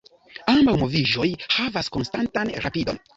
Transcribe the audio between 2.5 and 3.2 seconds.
rapidon.